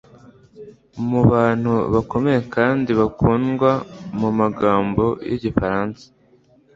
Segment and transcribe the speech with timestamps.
[1.09, 3.71] Mubantu bakomeye kandi bakundwa
[4.19, 6.03] mumagambo yigifaransa